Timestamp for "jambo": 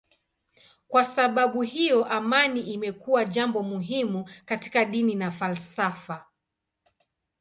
3.25-3.63